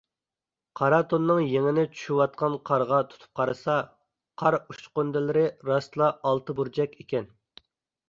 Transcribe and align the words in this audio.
قارا 0.79 0.97
تونىنىڭ 1.11 1.41
يېڭىنى 1.49 1.83
چۈشۈۋاتقان 1.91 2.57
قارغا 2.71 3.03
تۇتۇپ 3.13 3.39
قارىسا، 3.43 3.77
قار 4.43 4.61
ئۇچقۇندىلىرى 4.63 5.47
راستلا 5.73 6.13
ئالتە 6.21 6.61
بۇرجەك 6.63 7.03
ئىكەن. 7.07 7.35